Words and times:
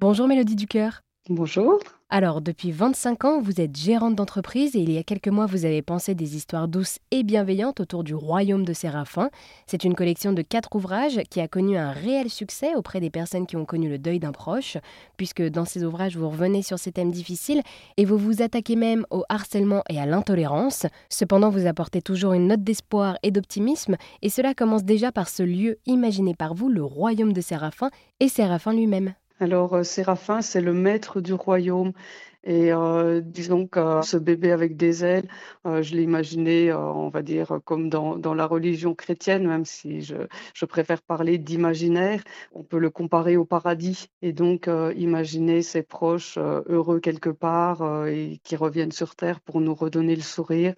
Bonjour 0.00 0.26
Mélodie 0.26 0.56
Ducœur. 0.56 1.02
Bonjour. 1.30 1.78
Alors, 2.10 2.40
depuis 2.40 2.72
25 2.72 3.24
ans, 3.24 3.40
vous 3.40 3.60
êtes 3.60 3.76
gérante 3.76 4.16
d'entreprise 4.16 4.74
et 4.74 4.80
il 4.80 4.90
y 4.90 4.98
a 4.98 5.04
quelques 5.04 5.28
mois, 5.28 5.46
vous 5.46 5.64
avez 5.64 5.82
pensé 5.82 6.16
des 6.16 6.34
histoires 6.36 6.66
douces 6.66 6.98
et 7.12 7.22
bienveillantes 7.22 7.78
autour 7.78 8.02
du 8.02 8.12
royaume 8.12 8.64
de 8.64 8.72
Séraphin. 8.72 9.30
C'est 9.66 9.84
une 9.84 9.94
collection 9.94 10.32
de 10.32 10.42
quatre 10.42 10.74
ouvrages 10.74 11.20
qui 11.30 11.40
a 11.40 11.46
connu 11.46 11.78
un 11.78 11.92
réel 11.92 12.28
succès 12.28 12.74
auprès 12.74 12.98
des 13.00 13.08
personnes 13.08 13.46
qui 13.46 13.56
ont 13.56 13.64
connu 13.64 13.88
le 13.88 13.98
deuil 13.98 14.18
d'un 14.18 14.32
proche, 14.32 14.76
puisque 15.16 15.42
dans 15.42 15.64
ces 15.64 15.84
ouvrages, 15.84 16.16
vous 16.16 16.28
revenez 16.28 16.62
sur 16.62 16.78
ces 16.78 16.90
thèmes 16.90 17.12
difficiles 17.12 17.62
et 17.96 18.04
vous 18.04 18.18
vous 18.18 18.42
attaquez 18.42 18.74
même 18.74 19.06
au 19.10 19.22
harcèlement 19.28 19.84
et 19.88 20.00
à 20.00 20.06
l'intolérance. 20.06 20.86
Cependant, 21.08 21.50
vous 21.50 21.66
apportez 21.66 22.02
toujours 22.02 22.32
une 22.32 22.48
note 22.48 22.64
d'espoir 22.64 23.16
et 23.22 23.30
d'optimisme 23.30 23.96
et 24.22 24.28
cela 24.28 24.54
commence 24.54 24.84
déjà 24.84 25.12
par 25.12 25.28
ce 25.28 25.44
lieu 25.44 25.78
imaginé 25.86 26.34
par 26.34 26.52
vous, 26.52 26.68
le 26.68 26.82
royaume 26.82 27.32
de 27.32 27.40
Séraphin 27.40 27.90
et 28.18 28.28
Séraphin 28.28 28.72
lui-même. 28.74 29.14
Alors, 29.44 29.74
euh, 29.74 29.82
Séraphin, 29.82 30.40
c'est 30.40 30.62
le 30.62 30.72
maître 30.72 31.20
du 31.20 31.34
royaume. 31.34 31.92
Et 32.44 32.72
euh, 32.72 33.20
disons 33.22 33.66
que 33.66 34.00
ce 34.02 34.16
bébé 34.16 34.52
avec 34.52 34.74
des 34.76 35.04
ailes, 35.04 35.28
euh, 35.66 35.82
je 35.82 35.94
l'ai 35.94 36.02
imaginé, 36.02 36.72
on 36.72 37.10
va 37.10 37.20
dire, 37.22 37.58
comme 37.66 37.90
dans, 37.90 38.34
la 38.34 38.46
religion 38.46 38.94
chrétienne, 38.94 39.46
même 39.46 39.66
si 39.66 40.00
je, 40.00 40.64
préfère 40.64 41.02
parler 41.02 41.36
d'imaginaire. 41.36 42.22
On 42.52 42.64
peut 42.64 42.78
le 42.78 42.88
comparer 42.88 43.36
au 43.36 43.44
paradis. 43.44 44.08
Et 44.22 44.32
donc, 44.32 44.70
imaginer 44.96 45.60
ses 45.62 45.82
proches 45.82 46.38
heureux 46.38 47.00
quelque 47.00 47.30
part 47.30 48.06
et 48.06 48.40
qui 48.44 48.56
reviennent 48.56 48.92
sur 48.92 49.16
Terre 49.16 49.40
pour 49.42 49.60
nous 49.60 49.74
redonner 49.74 50.16
le 50.16 50.22
sourire. 50.22 50.74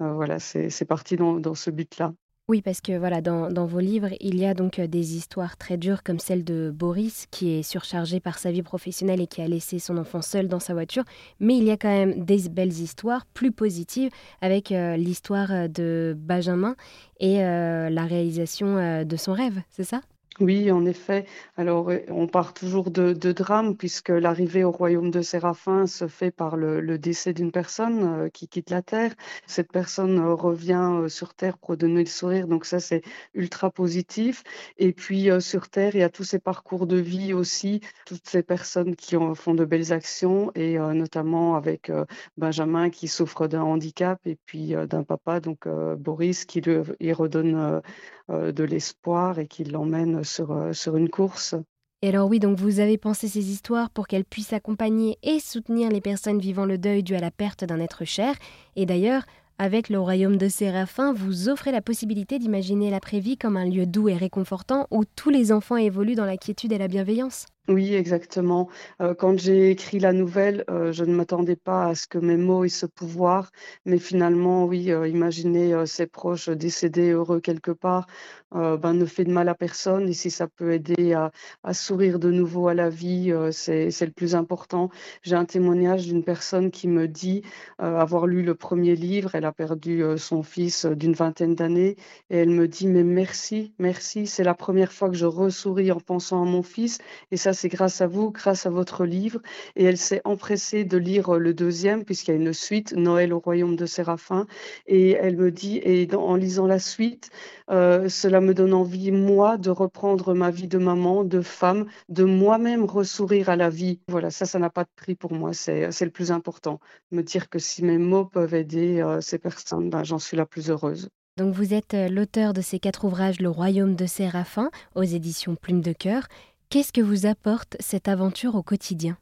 voilà, 0.00 0.40
c'est 0.40 0.88
parti 0.88 1.16
dans 1.16 1.54
ce 1.54 1.70
but-là. 1.70 2.14
Oui, 2.50 2.62
parce 2.62 2.80
que 2.80 2.96
voilà, 2.96 3.20
dans, 3.20 3.66
vos 3.66 3.78
livres, 3.78 4.08
il 4.20 4.38
y 4.38 4.46
a 4.46 4.54
donc 4.54 4.78
euh, 4.78 4.86
des 4.86 5.16
histoires 5.16 5.58
très 5.58 5.76
dures 5.76 6.02
comme 6.02 6.18
celle 6.18 6.44
de 6.44 6.72
Boris, 6.74 7.26
qui 7.30 7.50
est 7.50 7.62
surchargé 7.62 8.20
par 8.20 8.38
sa 8.38 8.50
vie 8.50 8.62
professionnelle 8.62 9.20
et 9.20 9.26
qui 9.26 9.42
a 9.42 9.46
laissé 9.46 9.78
son 9.78 9.98
enfant 9.98 10.22
seul 10.22 10.48
dans 10.48 10.58
sa 10.58 10.72
voiture. 10.72 11.04
Mais 11.40 11.58
il 11.58 11.64
y 11.64 11.70
a 11.70 11.76
quand 11.76 11.90
même 11.90 12.24
des 12.24 12.48
belles 12.48 12.72
histoires 12.72 13.26
plus 13.26 13.52
positives, 13.52 14.10
avec 14.40 14.72
euh, 14.72 14.96
l'histoire 14.96 15.52
euh, 15.52 15.68
de 15.68 16.16
Benjamin 16.18 16.74
et 17.20 17.38
la 17.38 18.04
réalisation 18.06 19.04
de 19.04 19.16
son 19.16 19.32
rêve, 19.32 19.60
c'est 19.70 19.84
ça? 19.84 20.00
Oui, 20.40 20.70
en 20.70 20.84
effet. 20.86 21.26
Alors, 21.56 21.90
euh, 21.90 21.98
on 22.10 22.28
part 22.28 22.54
toujours 22.54 22.92
de, 22.92 23.12
drame 23.32 23.76
puisque 23.76 24.10
l'arrivée 24.10 24.62
au 24.62 24.70
royaume 24.70 25.10
de 25.10 25.20
Séraphin 25.20 25.86
se 25.88 26.06
fait 26.06 26.30
par 26.30 26.56
le, 26.56 26.96
décès 26.96 27.32
d'une 27.32 27.50
personne 27.50 28.04
euh, 28.04 28.28
qui 28.28 28.46
quitte 28.46 28.70
la 28.70 28.80
terre. 28.80 29.14
Cette 29.48 29.72
personne 29.72 30.20
euh, 30.20 30.34
revient 30.34 31.06
sur 31.08 31.34
terre 31.34 31.58
pour 31.58 31.76
donner 31.76 32.00
le 32.00 32.06
sourire, 32.06 32.46
donc 32.46 32.66
ça 32.66 32.78
c'est 32.78 33.02
ultra 33.34 33.70
positif. 33.70 34.44
Et 34.78 34.92
puis 34.92 35.28
sur 35.40 35.68
terre, 35.68 35.96
il 35.96 36.00
y 36.00 36.02
a 36.04 36.08
tous 36.08 36.24
ces 36.24 36.38
parcours 36.38 36.86
de 36.86 36.96
vie 36.96 37.32
aussi, 37.32 37.80
toutes 38.06 38.28
ces 38.28 38.42
personnes 38.44 38.94
qui 38.94 39.16
font 39.34 39.54
de 39.54 39.64
belles 39.64 39.92
actions 39.92 40.52
et 40.54 40.78
notamment 40.78 41.56
avec 41.56 41.90
Benjamin 42.36 42.90
qui 42.90 43.08
souffre 43.08 43.48
d'un 43.48 43.62
handicap 43.62 44.20
et 44.26 44.36
puis 44.46 44.74
d'un 44.88 45.02
papa, 45.02 45.40
donc 45.40 45.66
Boris, 45.68 46.44
qui 46.44 46.60
lui 46.60 47.12
redonne 47.12 47.82
de 48.28 48.64
l'espoir 48.64 49.38
et 49.38 49.46
qui 49.46 49.64
l'emmène 49.64 50.24
sur, 50.28 50.52
euh, 50.52 50.72
sur 50.72 50.96
une 50.96 51.08
course. 51.08 51.54
Et 52.02 52.08
alors 52.08 52.28
oui, 52.28 52.38
donc 52.38 52.58
vous 52.58 52.78
avez 52.78 52.96
pensé 52.96 53.26
ces 53.26 53.50
histoires 53.50 53.90
pour 53.90 54.06
qu'elles 54.06 54.24
puissent 54.24 54.52
accompagner 54.52 55.18
et 55.24 55.40
soutenir 55.40 55.90
les 55.90 56.00
personnes 56.00 56.38
vivant 56.38 56.64
le 56.64 56.78
deuil 56.78 57.02
dû 57.02 57.16
à 57.16 57.20
la 57.20 57.32
perte 57.32 57.64
d'un 57.64 57.80
être 57.80 58.04
cher. 58.04 58.36
Et 58.76 58.86
d'ailleurs, 58.86 59.24
avec 59.58 59.88
le 59.88 59.98
royaume 59.98 60.36
de 60.36 60.46
Séraphin, 60.46 61.12
vous 61.12 61.48
offrez 61.48 61.72
la 61.72 61.82
possibilité 61.82 62.38
d'imaginer 62.38 62.90
l'après-vie 62.90 63.36
comme 63.36 63.56
un 63.56 63.64
lieu 63.64 63.86
doux 63.86 64.08
et 64.08 64.16
réconfortant 64.16 64.86
où 64.92 65.04
tous 65.04 65.30
les 65.30 65.50
enfants 65.50 65.76
évoluent 65.76 66.14
dans 66.14 66.24
la 66.24 66.36
quiétude 66.36 66.72
et 66.72 66.78
la 66.78 66.86
bienveillance. 66.86 67.46
Oui, 67.68 67.92
exactement. 67.94 68.70
Euh, 69.02 69.14
quand 69.14 69.38
j'ai 69.38 69.70
écrit 69.70 69.98
la 69.98 70.14
nouvelle, 70.14 70.64
euh, 70.70 70.90
je 70.90 71.04
ne 71.04 71.14
m'attendais 71.14 71.54
pas 71.54 71.88
à 71.88 71.94
ce 71.94 72.06
que 72.06 72.16
mes 72.16 72.38
mots 72.38 72.64
aient 72.64 72.70
ce 72.70 72.86
pouvoir, 72.86 73.50
mais 73.84 73.98
finalement, 73.98 74.64
oui, 74.64 74.90
euh, 74.90 75.06
imaginer 75.06 75.84
ses 75.84 76.06
proches 76.06 76.48
décédés 76.48 77.10
heureux 77.10 77.40
quelque 77.40 77.70
part, 77.70 78.06
ben, 78.52 78.94
ne 78.94 79.04
fait 79.04 79.24
de 79.24 79.30
mal 79.30 79.50
à 79.50 79.54
personne. 79.54 80.08
Et 80.08 80.14
si 80.14 80.30
ça 80.30 80.48
peut 80.48 80.72
aider 80.72 81.12
à, 81.12 81.30
à 81.62 81.74
sourire 81.74 82.18
de 82.18 82.30
nouveau 82.30 82.68
à 82.68 82.74
la 82.74 82.88
vie, 82.88 83.30
c'est, 83.52 83.90
le 84.00 84.12
plus 84.12 84.34
important. 84.34 84.88
J'ai 85.22 85.36
un 85.36 85.44
témoignage 85.44 86.06
d'une 86.06 86.24
personne 86.24 86.70
qui 86.70 86.88
me 86.88 87.06
dit 87.08 87.42
avoir 87.78 88.26
lu 88.26 88.42
le 88.42 88.54
premier 88.54 88.96
livre. 88.96 89.34
Elle 89.34 89.44
a 89.44 89.52
perdu 89.52 90.02
son 90.16 90.42
fils 90.42 90.86
d'une 90.86 91.12
vingtaine 91.12 91.54
d'années 91.54 91.96
et 92.30 92.38
elle 92.38 92.48
me 92.50 92.66
dit, 92.68 92.86
mais 92.86 93.04
merci, 93.04 93.74
merci, 93.78 94.26
c'est 94.26 94.44
la 94.44 94.54
première 94.54 94.92
fois 94.92 95.10
que 95.10 95.16
je 95.16 95.26
ressouris 95.26 95.92
en 95.92 96.00
pensant 96.00 96.40
à 96.42 96.46
mon 96.46 96.62
fils. 96.62 96.98
Et 97.30 97.36
ça, 97.36 97.52
c'est 97.58 97.68
grâce 97.68 98.00
à 98.00 98.06
vous, 98.06 98.30
grâce 98.30 98.66
à 98.66 98.70
votre 98.70 99.04
livre. 99.04 99.40
Et 99.76 99.84
elle 99.84 99.98
s'est 99.98 100.22
empressée 100.24 100.84
de 100.84 100.96
lire 100.96 101.34
le 101.34 101.52
deuxième, 101.54 102.04
puisqu'il 102.04 102.30
y 102.30 102.34
a 102.34 102.40
une 102.40 102.52
suite, 102.52 102.94
Noël 102.94 103.32
au 103.32 103.40
royaume 103.40 103.76
de 103.76 103.86
Séraphin. 103.86 104.46
Et 104.86 105.10
elle 105.10 105.36
me 105.36 105.50
dit, 105.50 105.80
et 105.82 106.08
en 106.14 106.36
lisant 106.36 106.66
la 106.66 106.78
suite, 106.78 107.30
euh, 107.70 108.08
cela 108.08 108.40
me 108.40 108.54
donne 108.54 108.74
envie, 108.74 109.10
moi, 109.10 109.58
de 109.58 109.70
reprendre 109.70 110.34
ma 110.34 110.50
vie 110.50 110.68
de 110.68 110.78
maman, 110.78 111.24
de 111.24 111.40
femme, 111.40 111.86
de 112.08 112.24
moi-même 112.24 112.84
ressourire 112.84 113.48
à 113.48 113.56
la 113.56 113.70
vie. 113.70 114.00
Voilà, 114.08 114.30
ça, 114.30 114.46
ça 114.46 114.58
n'a 114.58 114.70
pas 114.70 114.84
de 114.84 114.90
prix 114.96 115.14
pour 115.14 115.32
moi. 115.32 115.52
C'est 115.52 116.00
le 116.00 116.10
plus 116.10 116.30
important. 116.30 116.80
Me 117.10 117.22
dire 117.22 117.48
que 117.48 117.58
si 117.58 117.84
mes 117.84 117.98
mots 117.98 118.24
peuvent 118.24 118.54
aider 118.54 119.00
euh, 119.00 119.20
ces 119.20 119.38
personnes, 119.38 119.90
ben, 119.90 120.04
j'en 120.04 120.18
suis 120.18 120.36
la 120.36 120.46
plus 120.46 120.70
heureuse. 120.70 121.08
Donc 121.38 121.54
vous 121.54 121.72
êtes 121.72 121.94
euh, 121.94 122.08
l'auteur 122.08 122.52
de 122.52 122.60
ces 122.60 122.80
quatre 122.80 123.04
ouvrages 123.04 123.40
Le 123.40 123.48
Royaume 123.48 123.94
de 123.94 124.06
Séraphin 124.06 124.70
aux 124.96 125.04
éditions 125.04 125.54
Plume 125.54 125.82
de 125.82 125.92
Cœur. 125.92 126.26
Qu'est-ce 126.70 126.92
que 126.92 127.00
vous 127.00 127.24
apporte 127.24 127.78
cette 127.80 128.08
aventure 128.08 128.54
au 128.54 128.62
quotidien? 128.62 129.16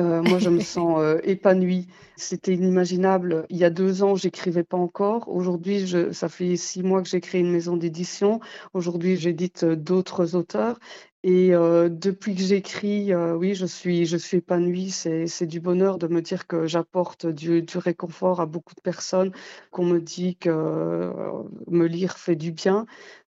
Euh, 0.00 0.20
moi, 0.22 0.40
je 0.40 0.50
me 0.50 0.58
sens 0.58 0.98
euh, 0.98 1.20
épanouie. 1.22 1.86
C'était 2.16 2.54
inimaginable. 2.54 3.46
Il 3.50 3.56
y 3.56 3.64
a 3.64 3.70
deux 3.70 4.02
ans, 4.02 4.16
j'écrivais 4.16 4.64
pas 4.64 4.76
encore. 4.76 5.28
Aujourd'hui, 5.28 5.88
ça 6.12 6.28
fait 6.28 6.56
six 6.56 6.82
mois 6.82 7.02
que 7.02 7.08
j'ai 7.08 7.20
créé 7.20 7.40
une 7.40 7.52
maison 7.52 7.76
d'édition. 7.76 8.40
Aujourd'hui, 8.74 9.16
j'édite 9.16 9.62
euh, 9.62 9.76
d'autres 9.76 10.34
auteurs. 10.34 10.80
Et 11.22 11.50
depuis 11.50 12.34
que 12.34 12.40
j'écris, 12.40 13.14
oui, 13.14 13.54
je 13.54 13.66
suis, 13.66 14.06
je 14.06 14.16
suis 14.16 14.38
épanouie. 14.38 14.90
C'est 14.90 15.46
du 15.46 15.60
bonheur 15.60 15.98
de 15.98 16.06
me 16.06 16.22
dire 16.22 16.46
que 16.46 16.66
j'apporte 16.66 17.26
du, 17.26 17.62
du, 17.62 17.78
réconfort 17.78 18.40
à 18.40 18.46
beaucoup 18.46 18.74
de 18.74 18.80
personnes, 18.80 19.32
qu'on 19.70 19.84
me 19.84 20.00
dit 20.00 20.36
que 20.36 21.12
me 21.68 21.86
lire 21.86 22.16
fait 22.16 22.36
du 22.36 22.52
bien. 22.52 22.86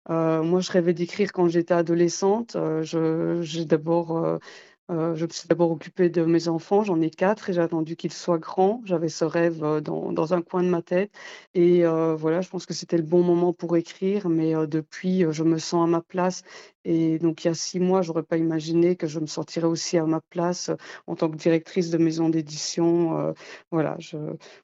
moi, 0.09 0.61
je 0.61 0.73
rêvais 0.73 0.95
d'écrire 0.95 1.33
quand 1.33 1.49
j'étais 1.49 1.75
adolescente. 1.75 2.57
j'ai 2.83 3.65
d'abord 3.67 4.41
euh, 4.91 5.15
je 5.15 5.25
me 5.25 5.31
suis 5.31 5.49
d'abord 5.49 5.71
occupée 5.71 6.11
de 6.11 6.25
mes 6.25 6.49
enfants, 6.49 6.83
j'en 6.83 7.01
ai 7.01 7.11
quatre 7.11 7.49
et 7.49 7.53
j'ai 7.53 7.61
attendu 7.61 7.97
qu'ils 7.97 8.13
soient 8.13 8.39
grands. 8.39 8.83
J'avais 8.85 9.09
ce 9.09 9.25
rêve 9.25 9.63
euh, 9.65 9.81
dans, 9.81 10.35
un 10.35 10.43
coin 10.43 10.63
de 10.63 10.69
ma 10.69 10.83
tête. 10.83 11.13
Et 11.55 11.85
euh, 11.87 12.15
voilà, 12.17 12.41
je 12.41 12.49
pense 12.51 12.67
que 12.67 12.75
c'était 12.75 12.97
le 12.97 13.03
bon 13.03 13.23
moment 13.23 13.53
pour 13.53 13.77
écrire, 13.77 14.29
mais 14.29 14.55
depuis, 14.67 15.25
je 15.31 15.45
me 15.45 15.59
sens 15.59 15.85
à 15.85 15.87
ma 15.87 16.01
place. 16.01 16.43
Et 16.85 17.19
donc, 17.19 17.45
il 17.45 17.49
y 17.49 17.51
a 17.51 17.55
six 17.55 17.81
mois, 17.81 18.03
j'aurais 18.03 18.23
pas 18.23 18.37
imaginé 18.37 18.97
que 18.97 19.07
je 19.07 19.21
me 19.21 19.27
sentirais 19.27 19.67
aussi 19.67 19.99
à 19.99 20.05
ma 20.07 20.21
place 20.21 20.71
en 21.07 21.15
tant 21.17 21.31
que 21.31 21.37
directrice 21.37 21.91
de 21.91 21.99
maison 21.99 22.29
d'édition. 22.29 23.35
voilà, 23.71 23.97
je, 23.99 24.17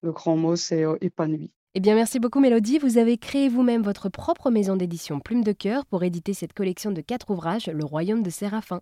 le 0.02 0.12
grand 0.12 0.36
mot, 0.36 0.56
c'est 0.56 0.84
épanoui. 1.00 1.50
Eh 1.74 1.80
bien, 1.80 1.94
merci 1.94 2.18
beaucoup, 2.18 2.40
Mélodie. 2.40 2.78
Vous 2.78 2.98
avez 2.98 3.18
créé 3.18 3.48
vous-même 3.48 3.82
votre 3.82 4.08
propre 4.08 4.50
maison 4.50 4.76
d'édition 4.76 5.20
Plume 5.20 5.44
de 5.44 5.52
Cœur 5.52 5.86
pour 5.86 6.02
éditer 6.02 6.34
cette 6.34 6.52
collection 6.52 6.90
de 6.90 7.00
quatre 7.00 7.30
ouvrages, 7.30 7.68
Le 7.68 7.84
Royaume 7.84 8.22
de 8.22 8.30
Séraphin. 8.30 8.80